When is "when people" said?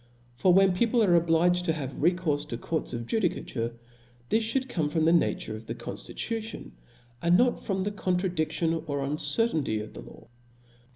0.51-1.03